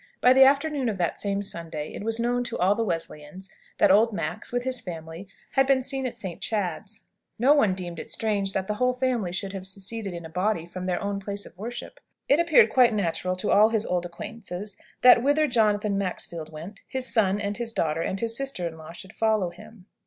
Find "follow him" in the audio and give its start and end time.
19.13-19.85